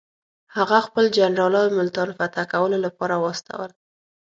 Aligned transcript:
هغه 0.55 0.77
خپل 0.87 1.05
جنرالان 1.17 1.69
ملتان 1.79 2.09
فتح 2.17 2.43
کولو 2.53 2.77
لپاره 2.85 3.15
واستول. 3.23 3.69